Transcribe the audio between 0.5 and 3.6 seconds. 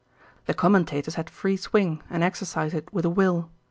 commentators had free swing and exercised it with a will.